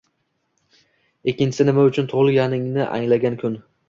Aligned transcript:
ikkinchisi 1.33 1.67
nima 1.67 1.83
uchun 1.89 2.09
tug‘ilganingni 2.13 2.87
anglagan 2.95 3.37
kun». 3.45 3.59